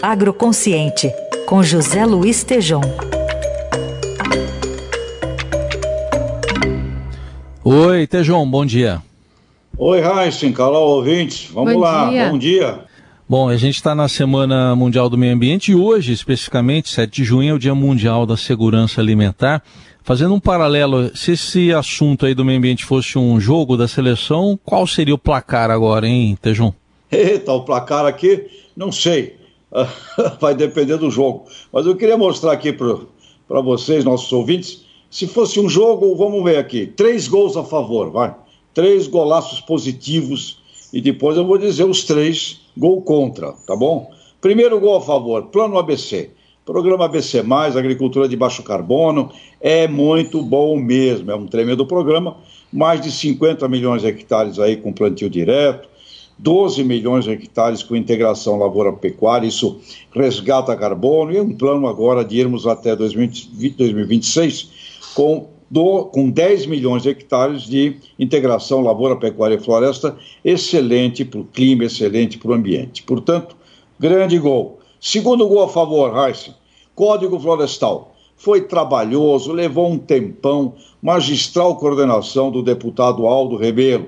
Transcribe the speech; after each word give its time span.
Agroconsciente, 0.00 1.12
com 1.44 1.60
José 1.60 2.06
Luiz 2.06 2.44
Tejom. 2.44 2.80
Oi, 7.64 8.06
Tejom, 8.06 8.48
bom 8.48 8.64
dia. 8.64 9.02
Oi, 9.76 10.00
Raíssen, 10.00 10.52
Carol, 10.52 10.88
ouvintes. 10.88 11.50
Vamos 11.52 11.72
bom 11.72 11.80
lá, 11.80 12.10
dia. 12.10 12.28
bom 12.30 12.38
dia. 12.38 12.80
Bom, 13.28 13.48
a 13.48 13.56
gente 13.56 13.74
está 13.74 13.92
na 13.92 14.08
Semana 14.08 14.74
Mundial 14.76 15.10
do 15.10 15.18
Meio 15.18 15.34
Ambiente 15.34 15.72
e 15.72 15.74
hoje, 15.74 16.12
especificamente, 16.12 16.88
7 16.90 17.10
de 17.10 17.24
junho, 17.24 17.50
é 17.50 17.54
o 17.54 17.58
Dia 17.58 17.74
Mundial 17.74 18.24
da 18.24 18.36
Segurança 18.36 19.00
Alimentar. 19.00 19.62
Fazendo 20.04 20.32
um 20.32 20.40
paralelo, 20.40 21.14
se 21.16 21.32
esse 21.32 21.72
assunto 21.72 22.24
aí 22.24 22.34
do 22.34 22.44
meio 22.44 22.58
ambiente 22.58 22.84
fosse 22.84 23.18
um 23.18 23.38
jogo 23.38 23.76
da 23.76 23.88
seleção, 23.88 24.58
qual 24.64 24.86
seria 24.86 25.14
o 25.14 25.18
placar 25.18 25.70
agora, 25.70 26.06
hein, 26.06 26.38
Tejum? 26.40 26.72
Eita, 27.10 27.52
o 27.52 27.64
placar 27.64 28.06
aqui, 28.06 28.46
não 28.76 28.92
sei. 28.92 29.37
Vai 30.40 30.54
depender 30.54 30.96
do 30.96 31.10
jogo. 31.10 31.44
Mas 31.72 31.86
eu 31.86 31.96
queria 31.96 32.16
mostrar 32.16 32.52
aqui 32.52 32.72
para 32.72 33.60
vocês, 33.60 34.04
nossos 34.04 34.32
ouvintes, 34.32 34.84
se 35.10 35.26
fosse 35.26 35.58
um 35.58 35.68
jogo, 35.68 36.14
vamos 36.16 36.42
ver 36.44 36.58
aqui, 36.58 36.86
três 36.86 37.28
gols 37.28 37.56
a 37.56 37.64
favor, 37.64 38.10
vai. 38.10 38.34
Três 38.74 39.06
golaços 39.06 39.60
positivos 39.60 40.58
e 40.92 41.00
depois 41.00 41.36
eu 41.36 41.46
vou 41.46 41.58
dizer 41.58 41.84
os 41.84 42.04
três 42.04 42.60
gol 42.76 43.02
contra, 43.02 43.52
tá 43.66 43.74
bom? 43.74 44.10
Primeiro 44.40 44.78
gol 44.80 44.96
a 44.96 45.00
favor, 45.00 45.46
plano 45.46 45.78
ABC. 45.78 46.30
Programa 46.64 47.06
ABC, 47.06 47.42
Agricultura 47.76 48.28
de 48.28 48.36
Baixo 48.36 48.62
Carbono, 48.62 49.32
é 49.58 49.88
muito 49.88 50.42
bom 50.42 50.76
mesmo, 50.76 51.30
é 51.30 51.34
um 51.34 51.46
tremendo 51.46 51.86
programa. 51.86 52.36
Mais 52.70 53.00
de 53.00 53.10
50 53.10 53.66
milhões 53.68 54.02
de 54.02 54.08
hectares 54.08 54.58
aí 54.58 54.76
com 54.76 54.92
plantio 54.92 55.30
direto, 55.30 55.88
12 56.38 56.84
milhões 56.84 57.24
de 57.24 57.32
hectares 57.32 57.82
com 57.82 57.96
integração 57.96 58.58
lavoura-pecuária, 58.58 59.46
isso 59.46 59.80
resgata 60.12 60.76
carbono, 60.76 61.32
e 61.32 61.40
um 61.40 61.52
plano 61.52 61.88
agora 61.88 62.24
de 62.24 62.38
irmos 62.38 62.66
até 62.66 62.94
2020, 62.94 63.76
2026 63.76 64.70
com, 65.14 65.48
do, 65.68 66.04
com 66.06 66.30
10 66.30 66.66
milhões 66.66 67.02
de 67.02 67.08
hectares 67.08 67.62
de 67.62 67.96
integração 68.18 68.80
lavoura, 68.80 69.16
pecuária 69.16 69.56
e 69.56 69.60
floresta, 69.60 70.16
excelente 70.44 71.24
para 71.24 71.40
o 71.40 71.44
clima, 71.44 71.84
excelente 71.84 72.38
para 72.38 72.50
o 72.52 72.54
ambiente. 72.54 73.02
Portanto, 73.02 73.56
grande 73.98 74.38
gol. 74.38 74.78
Segundo 75.00 75.48
gol 75.48 75.64
a 75.64 75.68
favor, 75.68 76.12
Heisen, 76.16 76.54
Código 76.94 77.38
Florestal. 77.38 78.14
Foi 78.36 78.60
trabalhoso, 78.60 79.52
levou 79.52 79.90
um 79.90 79.98
tempão, 79.98 80.74
magistral 81.02 81.74
coordenação 81.76 82.52
do 82.52 82.62
deputado 82.62 83.26
Aldo 83.26 83.56
Rebelo. 83.56 84.06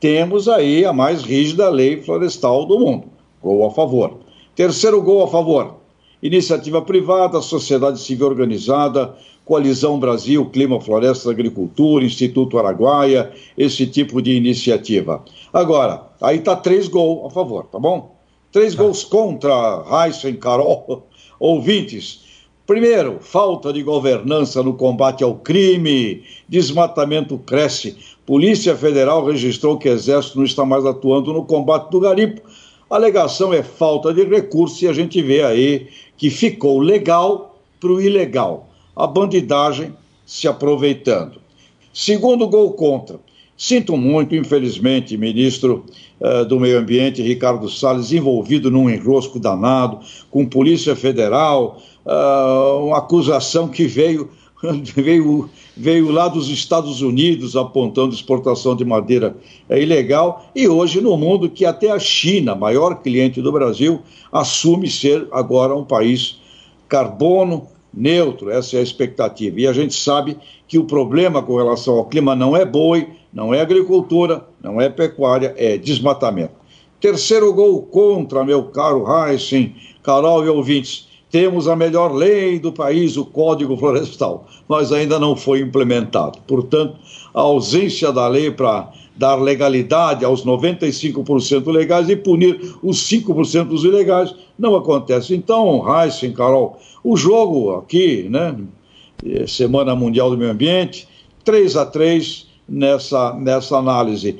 Temos 0.00 0.48
aí 0.48 0.86
a 0.86 0.94
mais 0.94 1.20
rígida 1.20 1.68
lei 1.68 2.00
florestal 2.00 2.64
do 2.64 2.78
mundo. 2.78 3.04
Gol 3.42 3.66
a 3.66 3.70
favor. 3.70 4.20
Terceiro 4.56 5.02
gol 5.02 5.24
a 5.24 5.28
favor. 5.28 5.74
Iniciativa 6.22 6.80
privada, 6.80 7.42
sociedade 7.42 8.00
civil 8.00 8.26
organizada, 8.26 9.14
Coalizão 9.44 9.98
Brasil, 9.98 10.46
Clima, 10.46 10.80
Floresta, 10.80 11.30
Agricultura, 11.30 12.04
Instituto 12.04 12.58
Araguaia, 12.58 13.30
esse 13.58 13.86
tipo 13.86 14.22
de 14.22 14.32
iniciativa. 14.32 15.22
Agora, 15.52 16.08
aí 16.20 16.38
está 16.38 16.56
três 16.56 16.88
gols 16.88 17.26
a 17.26 17.30
favor, 17.30 17.64
tá 17.64 17.78
bom? 17.78 18.16
Três 18.52 18.74
tá. 18.74 18.82
gols 18.82 19.04
contra 19.04 19.84
Heisen, 20.06 20.36
Carol, 20.36 21.06
ouvintes. 21.38 22.29
Primeiro, 22.70 23.18
falta 23.20 23.72
de 23.72 23.82
governança 23.82 24.62
no 24.62 24.74
combate 24.74 25.24
ao 25.24 25.34
crime, 25.34 26.22
desmatamento 26.48 27.36
cresce. 27.36 27.96
Polícia 28.24 28.76
Federal 28.76 29.24
registrou 29.24 29.76
que 29.76 29.88
o 29.88 29.92
Exército 29.92 30.38
não 30.38 30.44
está 30.44 30.64
mais 30.64 30.86
atuando 30.86 31.32
no 31.32 31.44
combate 31.44 31.90
do 31.90 31.98
garimpo. 31.98 32.42
A 32.88 32.94
alegação 32.94 33.52
é 33.52 33.60
falta 33.60 34.14
de 34.14 34.22
recursos 34.22 34.80
e 34.82 34.86
a 34.86 34.92
gente 34.92 35.20
vê 35.20 35.42
aí 35.42 35.88
que 36.16 36.30
ficou 36.30 36.78
legal 36.78 37.60
para 37.80 37.90
o 37.90 38.00
ilegal. 38.00 38.68
A 38.94 39.04
bandidagem 39.04 39.92
se 40.24 40.46
aproveitando. 40.46 41.40
Segundo 41.92 42.46
gol 42.46 42.74
contra. 42.74 43.18
Sinto 43.56 43.94
muito, 43.94 44.34
infelizmente, 44.34 45.18
ministro 45.18 45.84
uh, 46.18 46.46
do 46.46 46.58
Meio 46.58 46.78
Ambiente, 46.78 47.20
Ricardo 47.20 47.68
Salles, 47.68 48.10
envolvido 48.10 48.70
num 48.70 48.88
enrosco 48.88 49.38
danado 49.38 49.98
com 50.30 50.46
Polícia 50.46 50.96
Federal, 50.96 51.82
uh, 52.06 52.84
uma 52.86 52.98
acusação 52.98 53.68
que 53.68 53.86
veio, 53.86 54.30
veio, 54.94 55.48
veio 55.76 56.10
lá 56.10 56.28
dos 56.28 56.48
Estados 56.48 57.02
Unidos 57.02 57.56
apontando 57.56 58.14
exportação 58.14 58.76
de 58.76 58.84
madeira 58.84 59.36
é 59.68 59.80
ilegal, 59.80 60.50
e 60.54 60.68
hoje 60.68 61.00
no 61.00 61.16
mundo 61.16 61.48
que 61.48 61.64
até 61.64 61.90
a 61.90 61.98
China, 61.98 62.54
maior 62.54 63.02
cliente 63.02 63.40
do 63.40 63.52
Brasil, 63.52 64.00
assume 64.32 64.90
ser 64.90 65.26
agora 65.32 65.74
um 65.74 65.84
país 65.84 66.38
carbono 66.88 67.68
neutro, 67.92 68.50
essa 68.50 68.76
é 68.76 68.80
a 68.80 68.82
expectativa. 68.82 69.60
E 69.60 69.66
a 69.66 69.72
gente 69.72 69.94
sabe 69.94 70.36
que 70.66 70.78
o 70.78 70.84
problema 70.84 71.42
com 71.42 71.56
relação 71.56 71.94
ao 71.94 72.04
clima 72.04 72.34
não 72.36 72.56
é 72.56 72.64
boi, 72.64 73.08
não 73.32 73.52
é 73.52 73.60
agricultura, 73.60 74.44
não 74.62 74.80
é 74.80 74.88
pecuária, 74.88 75.54
é 75.56 75.76
desmatamento. 75.76 76.54
Terceiro 77.00 77.52
gol 77.52 77.82
contra, 77.82 78.44
meu 78.44 78.64
caro 78.64 79.04
Heisen, 79.08 79.74
Carol 80.02 80.44
e 80.44 80.48
ouvintes. 80.48 81.08
Temos 81.30 81.68
a 81.68 81.76
melhor 81.76 82.12
lei 82.12 82.58
do 82.58 82.72
país, 82.72 83.16
o 83.16 83.24
Código 83.24 83.76
Florestal, 83.76 84.46
mas 84.68 84.92
ainda 84.92 85.18
não 85.18 85.36
foi 85.36 85.60
implementado. 85.60 86.38
Portanto, 86.46 86.96
a 87.32 87.40
ausência 87.40 88.12
da 88.12 88.26
lei 88.26 88.50
para 88.50 88.90
dar 89.16 89.34
legalidade 89.34 90.24
aos 90.24 90.44
95% 90.44 91.70
legais 91.70 92.08
e 92.08 92.16
punir 92.16 92.74
os 92.82 93.06
5% 93.08 93.64
dos 93.64 93.84
ilegais 93.84 94.34
não 94.58 94.74
acontece. 94.74 95.34
Então, 95.34 95.84
Heisen, 95.86 96.32
Carol, 96.32 96.78
o 97.04 97.16
jogo 97.16 97.76
aqui, 97.76 98.26
né, 98.30 98.56
Semana 99.46 99.94
Mundial 99.94 100.30
do 100.30 100.38
Meio 100.38 100.50
Ambiente, 100.50 101.06
3 101.44 101.76
a 101.76 101.86
3 101.86 102.46
nessa, 102.68 103.34
nessa 103.34 103.76
análise. 103.76 104.38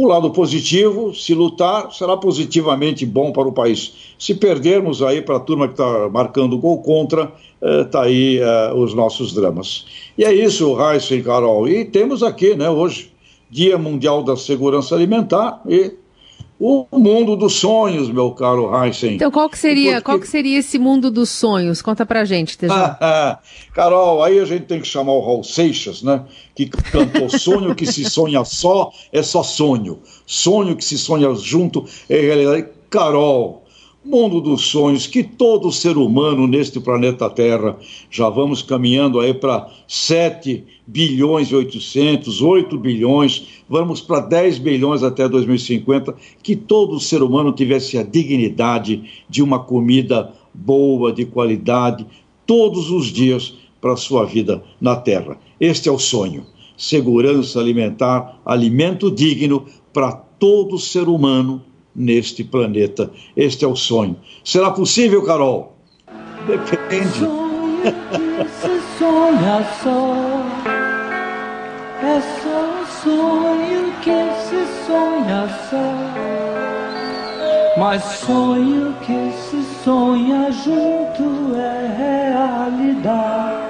O 0.00 0.06
lado 0.06 0.30
positivo, 0.30 1.12
se 1.12 1.34
lutar, 1.34 1.92
será 1.92 2.16
positivamente 2.16 3.04
bom 3.04 3.32
para 3.32 3.48
o 3.48 3.52
país. 3.52 4.14
Se 4.16 4.32
perdermos 4.32 5.02
aí 5.02 5.20
para 5.20 5.38
a 5.38 5.40
turma 5.40 5.66
que 5.66 5.72
está 5.72 6.08
marcando 6.08 6.56
gol 6.56 6.80
contra, 6.82 7.32
está 7.60 8.04
eh, 8.04 8.06
aí 8.06 8.38
eh, 8.38 8.72
os 8.76 8.94
nossos 8.94 9.34
dramas. 9.34 9.86
E 10.16 10.24
é 10.24 10.32
isso, 10.32 10.72
Raíssa 10.72 11.16
e 11.16 11.20
Carol. 11.20 11.66
E 11.66 11.84
temos 11.84 12.22
aqui, 12.22 12.54
né, 12.54 12.70
hoje, 12.70 13.10
Dia 13.50 13.76
Mundial 13.76 14.22
da 14.22 14.36
Segurança 14.36 14.94
Alimentar 14.94 15.60
e 15.68 15.94
o 16.60 16.86
mundo 16.98 17.36
dos 17.36 17.54
sonhos, 17.54 18.10
meu 18.10 18.32
caro 18.32 18.70
Heisen. 18.74 19.14
Então, 19.14 19.30
qual 19.30 19.48
que 19.48 19.56
seria, 19.56 19.92
Porque... 19.92 20.04
qual 20.04 20.20
que 20.20 20.26
seria 20.26 20.58
esse 20.58 20.78
mundo 20.78 21.10
dos 21.10 21.30
sonhos? 21.30 21.80
Conta 21.80 22.04
pra 22.04 22.24
gente, 22.24 22.58
Tejão. 22.58 22.76
Carol, 23.72 24.22
aí 24.22 24.40
a 24.40 24.44
gente 24.44 24.64
tem 24.64 24.80
que 24.80 24.88
chamar 24.88 25.12
o 25.12 25.20
Raul 25.20 25.44
Seixas, 25.44 26.02
né? 26.02 26.24
Que 26.54 26.66
cantou 26.66 27.28
Sonho 27.28 27.74
que 27.74 27.86
se 27.86 28.04
sonha 28.10 28.44
só 28.44 28.90
é 29.12 29.22
só 29.22 29.42
sonho. 29.42 30.00
Sonho 30.26 30.74
que 30.74 30.84
se 30.84 30.98
sonha 30.98 31.32
junto 31.34 31.84
é 32.08 32.20
realidade. 32.20 32.66
Carol, 32.90 33.64
mundo 34.08 34.40
dos 34.40 34.62
sonhos 34.62 35.06
que 35.06 35.22
todo 35.22 35.70
ser 35.70 35.98
humano 35.98 36.46
neste 36.46 36.80
planeta 36.80 37.28
Terra, 37.28 37.76
já 38.10 38.30
vamos 38.30 38.62
caminhando 38.62 39.20
aí 39.20 39.34
para 39.34 39.70
7 39.86 40.64
bilhões 40.86 41.48
e 41.48 41.54
800, 41.54 42.40
8 42.40 42.78
bilhões, 42.78 43.62
vamos 43.68 44.00
para 44.00 44.20
10 44.20 44.58
bilhões 44.58 45.02
até 45.02 45.28
2050, 45.28 46.14
que 46.42 46.56
todo 46.56 46.98
ser 46.98 47.22
humano 47.22 47.52
tivesse 47.52 47.98
a 47.98 48.02
dignidade 48.02 49.04
de 49.28 49.42
uma 49.42 49.58
comida 49.58 50.32
boa, 50.54 51.12
de 51.12 51.26
qualidade, 51.26 52.06
todos 52.46 52.90
os 52.90 53.08
dias 53.08 53.54
para 53.78 53.92
a 53.92 53.96
sua 53.96 54.24
vida 54.24 54.64
na 54.80 54.96
Terra. 54.96 55.38
Este 55.60 55.88
é 55.88 55.92
o 55.92 55.98
sonho. 55.98 56.46
Segurança 56.78 57.60
alimentar, 57.60 58.40
alimento 58.44 59.10
digno 59.10 59.66
para 59.92 60.12
todo 60.12 60.78
ser 60.78 61.08
humano 61.08 61.62
neste 61.98 62.44
planeta. 62.44 63.10
Este 63.36 63.64
é 63.64 63.68
o 63.68 63.76
sonho. 63.76 64.16
Será 64.44 64.70
possível, 64.70 65.22
Carol? 65.24 65.76
Depende. 66.46 67.18
Sonho 67.18 67.82
que 67.82 68.48
se 68.48 68.80
sonha 68.98 69.66
só, 69.82 70.14
é 72.02 72.20
só 72.42 72.84
sonho 73.02 73.92
que 74.02 74.20
se 74.46 74.66
sonha 74.86 75.48
só. 75.68 75.86
Mas 77.78 78.02
sonho 78.04 78.94
que 79.02 79.32
se 79.32 79.62
sonha 79.84 80.50
junto 80.50 81.54
é 81.54 81.94
realidade. 81.96 83.68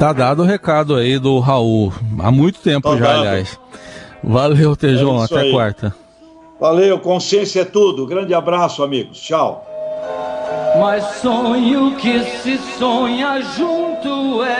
Tá 0.00 0.14
dado 0.14 0.42
o 0.42 0.46
recado 0.46 0.96
aí 0.96 1.18
do 1.18 1.38
Raul. 1.40 1.92
Há 2.20 2.30
muito 2.30 2.58
tempo 2.60 2.88
tá 2.88 2.96
já, 2.96 3.04
dado. 3.04 3.18
aliás. 3.18 3.60
Valeu, 4.22 4.76
Tejão. 4.76 5.20
É 5.20 5.24
Até 5.24 5.40
aí. 5.40 5.52
quarta. 5.52 5.94
Valeu, 6.60 6.98
consciência 6.98 7.60
é 7.62 7.64
tudo. 7.64 8.06
Grande 8.06 8.34
abraço, 8.34 8.82
amigos. 8.82 9.20
Tchau. 9.20 9.66
Mas 10.78 11.04
sonho 11.16 11.96
que 11.96 12.22
se 12.38 12.58
sonha 12.78 13.40
junto 13.56 14.44
é 14.44 14.59